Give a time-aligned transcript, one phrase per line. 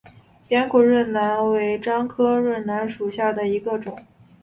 [0.47, 3.95] 扁果润楠为樟科润楠属下的一个种。